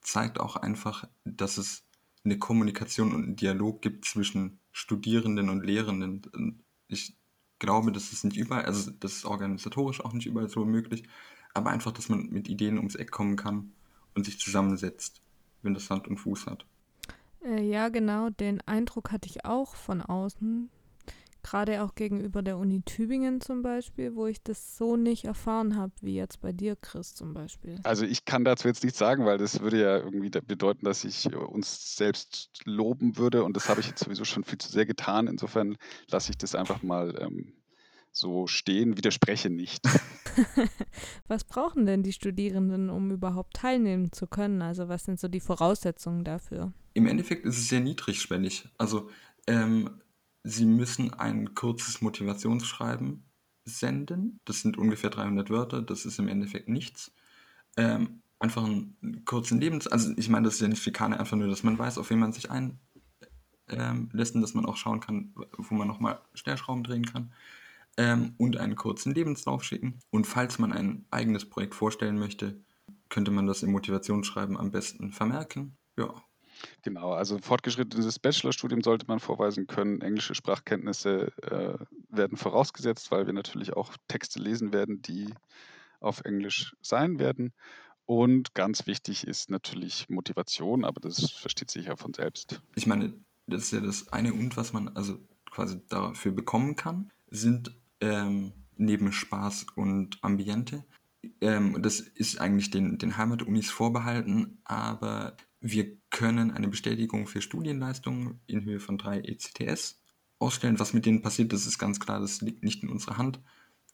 zeigt 0.00 0.40
auch 0.40 0.56
einfach, 0.56 1.08
dass 1.24 1.58
es 1.58 1.84
eine 2.24 2.38
Kommunikation 2.38 3.12
und 3.12 3.24
einen 3.24 3.36
Dialog 3.36 3.82
gibt 3.82 4.04
zwischen 4.04 4.60
Studierenden 4.72 5.48
und 5.48 5.64
Lehrenden. 5.64 6.62
Ich 6.86 7.16
glaube, 7.58 7.92
das 7.92 8.12
ist 8.12 8.24
nicht 8.24 8.36
überall, 8.36 8.64
also 8.64 8.90
das 8.92 9.12
ist 9.16 9.24
organisatorisch 9.24 10.00
auch 10.04 10.12
nicht 10.12 10.26
überall 10.26 10.48
so 10.48 10.64
möglich, 10.64 11.04
aber 11.52 11.70
einfach, 11.70 11.92
dass 11.92 12.08
man 12.08 12.28
mit 12.28 12.48
Ideen 12.48 12.78
ums 12.78 12.94
Eck 12.94 13.10
kommen 13.10 13.36
kann 13.36 13.72
und 14.14 14.24
sich 14.24 14.38
zusammensetzt, 14.38 15.20
wenn 15.62 15.74
das 15.74 15.90
Hand 15.90 16.06
und 16.06 16.18
Fuß 16.18 16.46
hat. 16.46 16.64
Äh, 17.44 17.62
ja, 17.62 17.88
genau, 17.88 18.30
den 18.30 18.60
Eindruck 18.66 19.12
hatte 19.12 19.28
ich 19.28 19.44
auch 19.44 19.74
von 19.74 20.02
außen, 20.02 20.70
gerade 21.42 21.82
auch 21.82 21.94
gegenüber 21.94 22.42
der 22.42 22.58
Uni 22.58 22.82
Tübingen 22.82 23.40
zum 23.40 23.62
Beispiel, 23.62 24.14
wo 24.14 24.26
ich 24.26 24.42
das 24.42 24.76
so 24.76 24.96
nicht 24.96 25.24
erfahren 25.24 25.76
habe, 25.76 25.92
wie 26.00 26.14
jetzt 26.14 26.40
bei 26.40 26.52
dir, 26.52 26.76
Chris 26.76 27.14
zum 27.14 27.32
Beispiel. 27.32 27.78
Also 27.82 28.04
ich 28.04 28.24
kann 28.24 28.44
dazu 28.44 28.68
jetzt 28.68 28.84
nichts 28.84 28.98
sagen, 28.98 29.24
weil 29.24 29.38
das 29.38 29.60
würde 29.60 29.80
ja 29.80 29.96
irgendwie 29.98 30.30
bedeuten, 30.30 30.84
dass 30.84 31.04
ich 31.04 31.34
uns 31.34 31.96
selbst 31.96 32.50
loben 32.64 33.16
würde 33.16 33.44
und 33.44 33.56
das 33.56 33.68
habe 33.68 33.80
ich 33.80 33.88
jetzt 33.88 34.04
sowieso 34.04 34.24
schon 34.24 34.44
viel 34.44 34.58
zu 34.58 34.70
sehr 34.70 34.86
getan. 34.86 35.26
Insofern 35.26 35.76
lasse 36.10 36.30
ich 36.30 36.38
das 36.38 36.54
einfach 36.54 36.82
mal 36.82 37.16
ähm, 37.20 37.54
so 38.12 38.46
stehen, 38.46 38.96
widerspreche 38.96 39.50
nicht. 39.50 39.84
was 41.28 41.44
brauchen 41.44 41.86
denn 41.86 42.02
die 42.02 42.12
Studierenden, 42.12 42.90
um 42.90 43.10
überhaupt 43.10 43.54
teilnehmen 43.54 44.12
zu 44.12 44.26
können? 44.26 44.62
Also 44.62 44.88
was 44.88 45.04
sind 45.04 45.18
so 45.18 45.28
die 45.28 45.40
Voraussetzungen 45.40 46.24
dafür? 46.24 46.72
Im 46.94 47.06
Endeffekt 47.06 47.44
ist 47.44 47.58
es 47.58 47.68
sehr 47.68 47.80
niedrigschwellig. 47.80 48.68
Also 48.78 49.10
ähm, 49.46 50.00
sie 50.42 50.64
müssen 50.64 51.12
ein 51.14 51.54
kurzes 51.54 52.00
Motivationsschreiben 52.00 53.24
senden. 53.64 54.40
Das 54.44 54.60
sind 54.60 54.78
ungefähr 54.78 55.10
300 55.10 55.50
Wörter. 55.50 55.82
Das 55.82 56.04
ist 56.04 56.18
im 56.18 56.28
Endeffekt 56.28 56.68
nichts. 56.68 57.12
Ähm, 57.76 58.22
einfach 58.38 58.64
einen 58.64 59.22
kurzen 59.24 59.60
Lebens... 59.60 59.86
Also 59.86 60.12
ich 60.16 60.28
meine, 60.28 60.46
das 60.46 60.54
ist 60.54 60.60
ja 60.60 60.68
nicht 60.68 60.82
Schikane, 60.82 61.18
einfach 61.20 61.36
nur, 61.36 61.48
dass 61.48 61.62
man 61.62 61.78
weiß, 61.78 61.98
auf 61.98 62.10
wen 62.10 62.18
man 62.18 62.32
sich 62.32 62.50
einlässt 62.50 62.78
ähm, 63.68 64.08
und 64.12 64.40
dass 64.42 64.54
man 64.54 64.66
auch 64.66 64.76
schauen 64.76 65.00
kann, 65.00 65.34
wo 65.56 65.74
man 65.74 65.86
nochmal 65.86 66.20
Stellschrauben 66.34 66.82
drehen 66.82 67.06
kann 67.06 67.32
ähm, 67.96 68.34
und 68.38 68.56
einen 68.56 68.76
kurzen 68.76 69.14
Lebenslauf 69.14 69.62
schicken. 69.62 70.00
Und 70.10 70.26
falls 70.26 70.58
man 70.58 70.72
ein 70.72 71.04
eigenes 71.10 71.48
Projekt 71.48 71.74
vorstellen 71.74 72.18
möchte, 72.18 72.58
könnte 73.08 73.30
man 73.30 73.46
das 73.46 73.62
im 73.62 73.72
Motivationsschreiben 73.72 74.56
am 74.56 74.70
besten 74.70 75.12
vermerken. 75.12 75.76
Ja. 75.98 76.14
Genau, 76.82 77.12
also 77.12 77.38
fortgeschrittenes 77.38 78.18
Bachelorstudium 78.18 78.82
sollte 78.82 79.06
man 79.06 79.20
vorweisen 79.20 79.66
können. 79.66 80.00
Englische 80.00 80.34
Sprachkenntnisse 80.34 81.32
äh, 81.42 81.84
werden 82.08 82.36
vorausgesetzt, 82.36 83.10
weil 83.10 83.26
wir 83.26 83.32
natürlich 83.32 83.74
auch 83.74 83.92
Texte 84.08 84.38
lesen 84.40 84.72
werden, 84.72 85.02
die 85.02 85.34
auf 86.00 86.22
Englisch 86.24 86.74
sein 86.82 87.18
werden. 87.18 87.52
Und 88.06 88.54
ganz 88.54 88.86
wichtig 88.86 89.26
ist 89.26 89.50
natürlich 89.50 90.08
Motivation, 90.08 90.84
aber 90.84 91.00
das 91.00 91.30
versteht 91.30 91.70
sich 91.70 91.86
ja 91.86 91.96
von 91.96 92.12
selbst. 92.12 92.60
Ich 92.74 92.86
meine, 92.86 93.14
das 93.46 93.64
ist 93.64 93.72
ja 93.72 93.80
das 93.80 94.12
eine 94.12 94.32
und 94.32 94.56
was 94.56 94.72
man 94.72 94.88
also 94.96 95.18
quasi 95.50 95.80
dafür 95.88 96.32
bekommen 96.32 96.76
kann, 96.76 97.12
sind 97.30 97.72
ähm, 98.00 98.52
neben 98.76 99.12
Spaß 99.12 99.66
und 99.76 100.18
Ambiente. 100.22 100.84
Ähm, 101.40 101.80
das 101.82 102.00
ist 102.00 102.40
eigentlich 102.40 102.70
den, 102.70 102.98
den 102.98 103.16
Heimatunis 103.16 103.70
vorbehalten, 103.70 104.58
aber 104.64 105.36
wir 105.60 105.96
können 106.10 106.50
eine 106.50 106.68
Bestätigung 106.68 107.26
für 107.26 107.42
Studienleistungen 107.42 108.40
in 108.46 108.64
Höhe 108.64 108.80
von 108.80 108.98
drei 108.98 109.20
ECTS 109.20 110.00
ausstellen. 110.38 110.78
Was 110.78 110.94
mit 110.94 111.06
denen 111.06 111.22
passiert, 111.22 111.52
das 111.52 111.66
ist 111.66 111.78
ganz 111.78 112.00
klar, 112.00 112.20
das 112.20 112.40
liegt 112.40 112.62
nicht 112.64 112.82
in 112.82 112.88
unserer 112.88 113.18
Hand. 113.18 113.40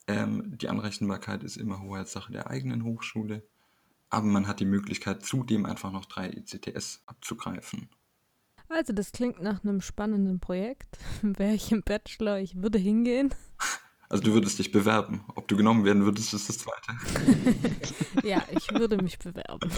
Ähm, 0.07 0.57
die 0.57 0.69
Anrechenbarkeit 0.69 1.43
ist 1.43 1.57
immer 1.57 1.81
Hoheitssache 1.81 2.31
der 2.31 2.49
eigenen 2.49 2.83
Hochschule, 2.83 3.45
aber 4.09 4.25
man 4.25 4.47
hat 4.47 4.61
die 4.61 4.65
Möglichkeit, 4.65 5.23
zudem 5.23 5.65
einfach 5.65 5.91
noch 5.91 6.05
drei 6.05 6.29
ECTS 6.29 7.03
abzugreifen. 7.05 7.89
Also 8.69 8.93
das 8.93 9.11
klingt 9.11 9.41
nach 9.41 9.63
einem 9.63 9.81
spannenden 9.81 10.39
Projekt. 10.39 10.97
Wäre 11.21 11.53
ich 11.53 11.71
im 11.71 11.83
Bachelor, 11.83 12.39
ich 12.39 12.61
würde 12.61 12.77
hingehen. 12.77 13.33
Also 14.09 14.23
du 14.23 14.33
würdest 14.33 14.59
dich 14.59 14.71
bewerben. 14.71 15.25
Ob 15.35 15.47
du 15.47 15.57
genommen 15.57 15.83
werden 15.83 16.05
würdest, 16.05 16.33
ist 16.33 16.47
das 16.47 16.59
Zweite. 16.59 16.93
ja, 18.23 18.41
ich 18.51 18.71
würde 18.71 18.97
mich 18.97 19.19
bewerben. 19.19 19.69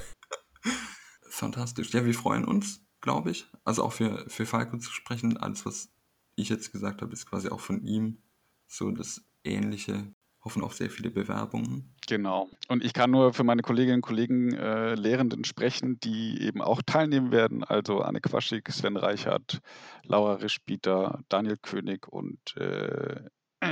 Fantastisch. 1.29 1.91
Ja, 1.93 2.05
wir 2.05 2.13
freuen 2.13 2.45
uns, 2.45 2.85
glaube 3.01 3.31
ich. 3.31 3.47
Also 3.63 3.83
auch 3.83 3.93
für, 3.93 4.29
für 4.29 4.45
Falco 4.45 4.77
zu 4.77 4.91
sprechen. 4.91 5.37
Alles, 5.37 5.65
was 5.65 5.89
ich 6.35 6.49
jetzt 6.49 6.71
gesagt 6.71 7.01
habe, 7.01 7.13
ist 7.13 7.25
quasi 7.25 7.49
auch 7.49 7.59
von 7.59 7.83
ihm 7.83 8.21
so 8.67 8.91
das 8.91 9.21
Ähnliche. 9.43 10.13
Hoffen 10.41 10.63
auf 10.63 10.73
sehr 10.73 10.89
viele 10.89 11.11
Bewerbungen. 11.11 11.93
Genau. 12.07 12.49
Und 12.69 12.83
ich 12.83 12.93
kann 12.93 13.11
nur 13.11 13.33
für 13.33 13.43
meine 13.43 13.61
Kolleginnen 13.61 13.97
und 13.97 14.01
Kollegen 14.01 14.53
äh, 14.53 14.95
Lehrenden 14.95 15.43
sprechen, 15.43 15.99
die 15.99 16.41
eben 16.41 16.61
auch 16.61 16.81
teilnehmen 16.81 17.31
werden. 17.31 17.65
Also 17.65 17.99
Anne 17.99 18.21
Quaschig, 18.21 18.69
Sven 18.69 18.95
Reichert, 18.95 19.59
Laura 20.03 20.35
Rischbieter, 20.35 21.19
Daniel 21.27 21.57
König 21.57 22.07
und 22.07 22.55
äh, 22.55 23.21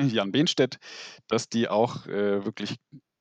Jan 0.10 0.32
Behnstedt, 0.32 0.78
dass 1.28 1.50
die 1.50 1.68
auch 1.68 2.06
äh, 2.08 2.46
wirklich 2.46 2.76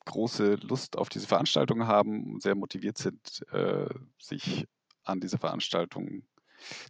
große 0.04 0.54
Lust 0.62 0.96
auf 0.96 1.08
diese 1.08 1.26
Veranstaltung 1.26 1.86
haben 1.86 2.34
und 2.34 2.42
sehr 2.42 2.54
motiviert 2.54 2.98
sind, 2.98 3.44
äh, 3.52 3.88
sich 4.18 4.66
an 5.04 5.20
dieser 5.20 5.38
Veranstaltung 5.38 6.22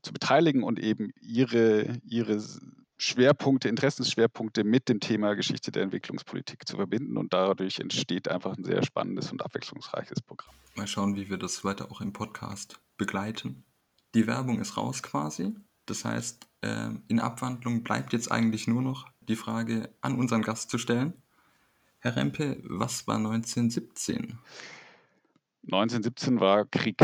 zu 0.03 0.13
beteiligen 0.13 0.63
und 0.63 0.79
eben 0.79 1.11
ihre, 1.21 1.99
ihre 2.05 2.43
Schwerpunkte, 2.99 3.69
Interessensschwerpunkte 3.69 4.65
mit 4.65 4.89
dem 4.89 5.01
Thema 5.01 5.35
Geschichte 5.35 5.71
der 5.71 5.83
Entwicklungspolitik 5.83 6.67
zu 6.67 6.77
verbinden. 6.77 7.17
Und 7.17 7.33
dadurch 7.33 7.79
entsteht 7.79 8.29
einfach 8.29 8.57
ein 8.57 8.65
sehr 8.65 8.83
spannendes 8.85 9.33
und 9.33 9.45
abwechslungsreiches 9.45 10.23
Programm. 10.23 10.55
Mal 10.77 10.87
schauen, 10.87 11.17
wie 11.17 11.29
wir 11.29 11.37
das 11.37 11.65
weiter 11.65 11.91
auch 11.91 12.01
im 12.01 12.13
Podcast 12.13 12.81
begleiten. 12.97 13.65
Die 14.15 14.27
Werbung 14.27 14.61
ist 14.61 14.77
raus 14.77 15.03
quasi. 15.03 15.55
Das 15.85 16.05
heißt, 16.05 16.49
äh, 16.63 16.91
in 17.09 17.21
Abwandlung 17.21 17.83
bleibt 17.83 18.13
jetzt 18.13 18.31
eigentlich 18.31 18.67
nur 18.67 18.83
noch 18.83 19.07
die 19.29 19.37
Frage 19.37 19.91
an 20.01 20.19
unseren 20.19 20.43
Gast 20.43 20.71
zu 20.71 20.79
stellen. 20.79 21.13
Herr 21.99 22.17
Rempe, 22.17 22.59
was 22.65 23.07
war 23.07 23.17
1917? 23.17 24.39
1917 25.65 26.41
war 26.41 26.65
Krieg. 26.67 26.97